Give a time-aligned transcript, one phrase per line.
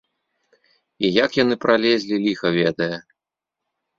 [1.09, 2.89] І як яны пралезлі, ліха ведае!